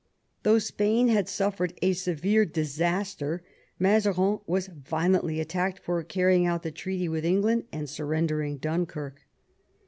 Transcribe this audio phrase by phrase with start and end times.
[0.41, 3.43] Though Spain had suffered a severe disaster,
[3.77, 9.27] Mazarin was violently attacked for carrying out the treaty with England and surrendering Dunkirk.